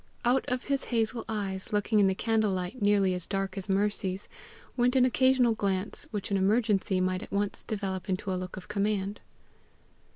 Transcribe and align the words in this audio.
Out 0.25 0.45
of 0.47 0.63
his 0.63 0.85
hazel 0.85 1.23
eyes, 1.29 1.71
looking 1.71 1.99
in 1.99 2.07
the 2.07 2.15
candle 2.15 2.49
light 2.51 2.81
nearly 2.81 3.13
as 3.13 3.27
dark 3.27 3.55
as 3.55 3.69
Mercy's, 3.69 4.27
went 4.75 4.95
an 4.95 5.05
occasional 5.05 5.53
glance 5.53 6.07
which 6.09 6.31
an 6.31 6.37
emergency 6.37 6.99
might 6.99 7.21
at 7.21 7.31
once 7.31 7.61
develop 7.61 8.09
into 8.09 8.33
a 8.33 8.33
look 8.33 8.57
of 8.57 8.67
command. 8.67 9.21